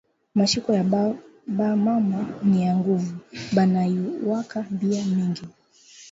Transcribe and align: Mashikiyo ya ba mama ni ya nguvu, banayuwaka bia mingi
Mashikiyo 0.37 0.73
ya 0.79 0.83
ba 1.57 1.69
mama 1.85 1.95
ni 2.49 2.59
ya 2.65 2.71
nguvu, 2.79 3.13
banayuwaka 3.55 4.57
bia 4.79 5.01
mingi 5.15 5.43